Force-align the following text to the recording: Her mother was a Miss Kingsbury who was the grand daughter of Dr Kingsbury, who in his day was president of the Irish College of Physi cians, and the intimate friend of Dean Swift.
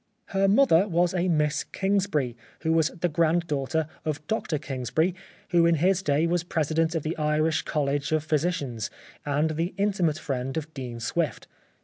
Her 0.33 0.47
mother 0.47 0.87
was 0.87 1.13
a 1.13 1.27
Miss 1.27 1.63
Kingsbury 1.63 2.35
who 2.61 2.73
was 2.73 2.87
the 2.89 3.07
grand 3.07 3.45
daughter 3.45 3.85
of 4.03 4.25
Dr 4.25 4.57
Kingsbury, 4.57 5.13
who 5.49 5.67
in 5.67 5.75
his 5.75 6.01
day 6.01 6.25
was 6.25 6.43
president 6.43 6.95
of 6.95 7.03
the 7.03 7.15
Irish 7.17 7.61
College 7.61 8.11
of 8.11 8.27
Physi 8.27 8.49
cians, 8.49 8.89
and 9.27 9.51
the 9.51 9.75
intimate 9.77 10.17
friend 10.17 10.57
of 10.57 10.73
Dean 10.73 10.99
Swift. 10.99 11.47